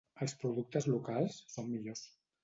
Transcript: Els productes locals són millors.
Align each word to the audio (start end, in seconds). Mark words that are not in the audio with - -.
Els 0.25 0.31
productes 0.43 0.87
locals 0.91 1.37
són 1.57 1.69
millors. 1.75 2.03